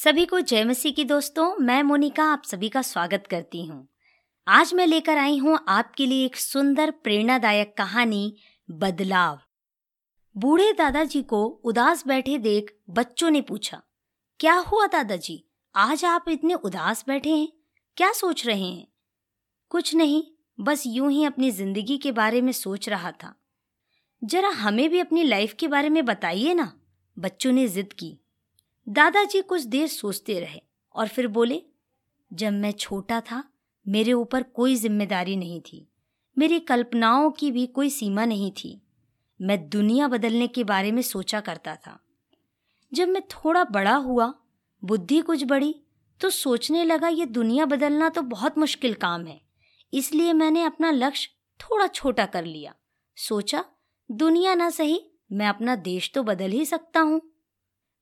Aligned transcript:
सभी 0.00 0.26
को 0.26 0.40
जय 0.40 0.64
मसीह 0.64 0.92
की 0.92 1.04
दोस्तों, 1.04 1.56
मैं 1.56 1.82
मोनिका 1.82 2.24
आप 2.24 2.42
सभी 2.44 2.68
का 2.68 2.82
स्वागत 2.82 3.24
करती 3.30 3.64
हूँ। 3.66 3.88
आज 4.48 4.74
मैं 4.74 4.86
लेकर 4.86 5.18
आई 5.18 5.38
हूँ 5.38 5.58
आपके 5.68 6.06
लिए 6.06 6.24
एक 6.26 6.36
सुंदर, 6.36 6.90
प्रेरणादायक 6.90 7.76
कहानी, 7.78 8.36
बदलाव। 8.70 9.40
बूढ़े 10.36 10.72
दादाजी 10.72 11.22
को 11.22 11.44
उदास 11.64 12.06
बैठे 12.06 12.38
देख 12.38 12.74
बच्चों 12.90 13.30
ने 13.30 13.40
पूछा, 13.40 13.82
क्या 14.40 14.54
हुआ 14.54 14.86
दादाजी? 14.86 15.44
आज 15.74 16.04
आप 16.04 16.28
इतने 16.28 16.54
उदास 16.54 17.04
बैठे 17.08 17.30
हैं? 17.30 17.48
क्या 17.96 18.12
सोच 18.12 18.46
रहे 18.46 18.64
हैं? 18.64 18.86
कुछ 19.68 19.94
नहीं, 19.94 20.22
बस 20.60 20.82
यूँ 20.86 21.10
ही 21.10 21.24
अपनी 21.24 21.50
ज़िंदगी 21.50 21.98
के 21.98 22.12
बारे 22.12 22.40
में 22.40 22.52
सोच 22.52 22.88
रहा 22.88 23.12
था। 23.12 23.34
जरा 24.24 24.48
हमें 24.48 24.90
भी 24.90 25.00
अपनी 25.00 25.24
लाइफ 25.24 25.54
के 25.60 25.68
बारे 25.68 25.88
में 25.88 26.04
बताइए 26.04 26.54
ना। 26.54 26.72
बच्चों 27.18 27.52
ने 27.52 27.68
जिद 27.68 27.92
की। 27.92 28.19
दादाजी 28.90 29.40
कुछ 29.42 29.62
देर 29.62 29.86
सोचते 29.88 30.40
रहे 30.40 30.60
और 30.94 31.08
फिर 31.08 31.26
बोले, 31.28 31.62
जब 32.32 32.52
मैं 32.52 32.72
छोटा 32.72 33.20
था, 33.20 33.42
मेरे 33.88 34.12
ऊपर 34.12 34.42
कोई 34.42 34.74
ज़िम्मेदारी 34.76 35.36
नहीं 35.36 35.60
थी। 35.60 35.86
मेरी 36.38 36.58
कल्पनाओं 36.60 37.30
की 37.30 37.50
भी 37.50 37.66
कोई 37.66 37.90
सीमा 37.90 38.24
नहीं 38.24 38.50
थी। 38.52 38.82
मैं 39.40 39.68
दुनिया 39.68 40.08
बदलने 40.08 40.46
के 40.46 40.64
बारे 40.64 40.92
में 40.92 41.02
सोचा 41.02 41.40
करता 41.40 41.76
था। 41.76 41.98
जब 42.92 43.08
मैं 43.08 43.22
थोड़ा 43.22 43.64
बड़ा 43.64 43.94
हुआ, 43.94 44.34
बुद्धि 44.82 45.20
कुछ 45.20 45.44
बढ़ी 45.44 45.74
तो 46.20 46.30
सोचने 46.30 46.84
लगा, 46.84 47.08
ये 47.08 47.26
दुनिया 47.26 47.66
बदलना 47.66 48.08
तो 48.08 48.22
बहुत 48.22 48.58
मुश्किल 48.58 48.94
काम 48.94 49.26
है। 49.26 49.40
इसलिए 49.92 50.32
मैंने 50.32 50.64
अपना 50.64 50.90
लक्ष्य 50.90 51.30
थोड़ा 51.60 51.86
छोटा 51.86 52.26
कर 52.26 52.44
लिया। 52.44 52.74
सोचा, 53.16 53.64
दुनिया 54.10 54.54
ना 54.54 54.70
सही, 54.70 55.00
मैं 55.32 55.48
अपना 55.48 55.76
देश 55.76 56.12
तो 56.14 56.22
बदल 56.22 56.50
ही 56.50 56.64
सकता 56.64 57.00
हूँ। 57.00 57.29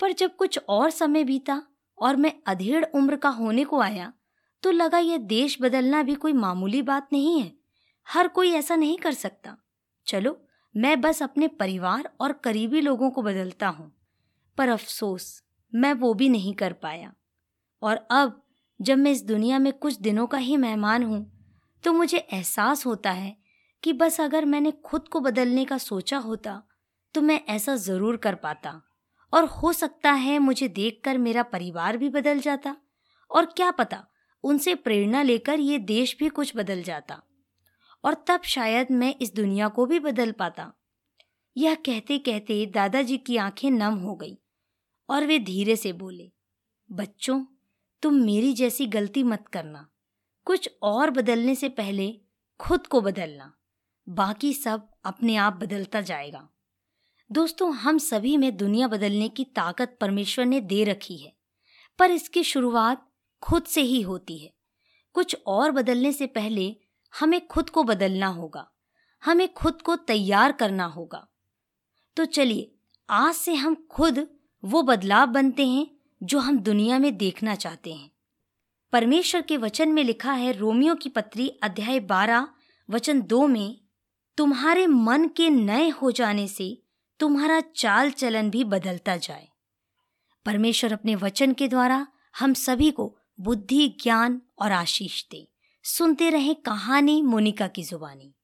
पर 0.00 0.12
जब 0.12 0.36
कुछ 0.36 0.58
और 0.68 0.90
समय 0.90 1.24
बीता 1.24 1.62
और 1.98 2.16
मैं 2.16 2.32
अधेड़ 2.46 2.84
उम्र 2.84 3.16
का 3.16 3.28
होने 3.28 3.64
को 3.64 3.80
आया 3.80 4.12
तो 4.62 4.70
लगा 4.70 4.98
यह 4.98 5.18
देश 5.18 5.56
बदलना 5.62 6.02
भी 6.02 6.14
कोई 6.14 6.32
मामूली 6.32 6.82
बात 6.82 7.08
नहीं 7.12 7.40
है। 7.40 7.52
हर 8.06 8.28
कोई 8.28 8.50
ऐसा 8.50 8.76
नहीं 8.76 8.96
कर 8.98 9.12
सकता। 9.12 9.56
चलो, 10.06 10.36
मैं 10.74 11.00
बस 11.00 11.22
अपने 11.22 11.48
परिवार 11.48 12.10
और 12.20 12.32
करीबी 12.32 12.80
लोगों 12.80 13.10
को 13.10 13.22
बदलता 13.22 13.68
हूँ। 13.68 13.92
पर 14.58 14.68
अफसोस, 14.68 15.42
मैं 15.72 15.92
वो 15.92 16.12
भी 16.14 16.28
नहीं 16.28 16.54
कर 16.54 16.72
पाया। 16.72 17.12
और 17.82 18.06
अब, 18.10 18.42
जब 18.80 18.98
मैं 18.98 19.10
इस 19.10 19.22
दुनिया 19.22 19.58
में 19.58 19.72
कुछ 19.72 19.98
दिनों 20.00 20.26
का 20.26 20.38
ही 20.38 20.56
मेहमान 20.56 21.02
हूँ 21.02 21.26
तो 21.84 21.92
मुझे 21.92 22.18
एहसास 22.18 22.86
होता 22.86 23.10
है 23.10 23.36
कि 23.82 23.92
बस 23.92 24.20
अगर 24.20 24.44
मैंने 24.44 24.70
खुद 24.84 25.08
को 25.08 25.20
बदलने 25.20 25.64
का 25.64 25.78
सोचा 25.78 26.18
होता 26.18 26.62
तो 27.14 27.20
मैं 27.22 27.40
ऐसा 27.48 27.76
ज़रूर 27.76 28.16
कर 28.16 28.34
पाता। 28.34 28.80
और 29.32 29.44
हो 29.44 29.72
सकता 29.72 30.12
है 30.12 30.38
मुझे 30.38 30.68
देखकर 30.68 31.18
मेरा 31.18 31.42
परिवार 31.42 31.96
भी 31.96 32.08
बदल 32.08 32.40
जाता। 32.40 32.76
और 33.30 33.46
क्या 33.46 33.70
पता, 33.70 34.06
उनसे 34.42 34.74
प्रेरणा 34.74 35.22
लेकर 35.22 35.60
ये 35.60 35.78
देश 35.78 36.16
भी 36.18 36.28
कुछ 36.28 36.56
बदल 36.56 36.82
जाता। 36.82 37.22
और 38.04 38.24
तब 38.26 38.42
शायद 38.42 38.86
मैं 38.90 39.14
इस 39.22 39.34
दुनिया 39.34 39.68
को 39.68 39.86
भी 39.86 40.00
बदल 40.00 40.32
पाता। 40.32 40.72
यह 41.56 41.74
कहते 41.74 42.18
कहते 42.18 42.66
दादाजी 42.66 43.18
की 43.18 43.36
आँखें 43.36 43.70
नम 43.70 43.94
हो 43.94 44.14
गई, 44.14 44.38
और 45.10 45.26
वे 45.26 45.38
धीरे 45.38 45.76
से 45.76 45.92
बोले, 45.92 46.32
बच्चों, 46.92 47.44
तुम 48.02 48.14
मेरी 48.14 48.52
जैसी 48.52 48.86
गलती 48.86 49.22
मत 49.22 49.48
करना। 49.48 49.88
कुछ 50.44 50.70
और 50.82 51.10
बदलने 51.10 51.54
से 51.54 51.68
पहले 51.68 52.20
खुद 52.60 52.86
को 52.86 53.00
बदलना। 53.00 53.56
बाकी 54.08 54.54
सब 54.54 54.90
अपने 55.04 55.36
आप 55.36 55.52
बदलता 55.52 56.00
जाएगा। 56.00 56.48
दोस्तों, 57.32 57.74
हम 57.74 57.98
सभी 57.98 58.36
में 58.36 58.56
दुनिया 58.56 58.88
बदलने 58.88 59.28
की 59.28 59.44
ताकत 59.44 59.96
परमेश्वर 60.00 60.44
ने 60.44 60.60
दे 60.60 60.84
रखी 60.84 61.16
है, 61.16 61.32
पर 61.98 62.10
इसकी 62.10 62.42
शुरुआत 62.44 63.06
खुद 63.42 63.62
से 63.62 63.82
ही 63.82 64.00
होती 64.00 64.38
है। 64.38 64.52
कुछ 65.12 65.36
और 65.46 65.70
बदलने 65.70 66.12
से 66.12 66.26
पहले 66.26 66.76
हमें 67.20 67.46
खुद 67.46 67.70
को 67.70 67.84
बदलना 67.84 68.26
होगा, 68.26 68.70
हमें 69.24 69.52
खुद 69.54 69.82
को 69.82 69.96
तैयार 69.96 70.52
करना 70.52 70.84
होगा। 70.84 71.28
तो 72.16 72.24
चलिए, 72.24 72.74
आज 73.10 73.34
से 73.34 73.54
हम 73.54 73.86
खुद 73.90 74.26
वो 74.64 74.82
बदलाव 74.82 75.26
बनते 75.26 75.66
हैं 75.66 75.86
जो 76.22 76.38
हम 76.38 76.58
दुनिया 76.58 76.98
में 76.98 77.16
देखना 77.16 77.54
चाहते 77.54 77.92
हैं। 77.92 78.10
परमेश्वर 78.92 79.42
के 79.42 79.56
वचन 79.56 79.88
में 79.88 80.04
लिखा 80.04 80.32
है, 80.32 80.52
रोमियो 80.52 80.94
की 80.94 81.08
पत्री 81.08 81.48
अध्याय 81.48 82.00
बारह, 82.00 82.48
वचन 82.90 83.22
दो 83.22 83.46
में, 83.46 83.80
तुम्हारे 84.36 84.86
मन 84.86 85.28
के 85.28 85.50
नए 85.50 85.88
हो 85.88 86.10
जाने 86.10 86.48
से 86.48 86.79
तुम्हारा 87.20 87.60
चाल 87.60 88.10
चलन 88.10 88.50
भी 88.50 88.64
बदलता 88.64 89.16
जाए। 89.16 89.48
परमेश्वर 90.46 90.92
अपने 90.92 91.14
वचन 91.14 91.52
के 91.52 91.68
द्वारा 91.68 92.06
हम 92.38 92.54
सभी 92.54 92.90
को 92.90 93.18
बुद्धि, 93.40 93.88
ज्ञान 93.88 94.42
और 94.58 94.72
आशीष 94.72 95.24
दे। 95.30 95.52
सुनते 95.84 96.30
रहें 96.30 96.54
कहानी 96.54 97.22
मोनिका 97.22 97.68
की 97.68 97.82
जुबानी। 97.82 98.34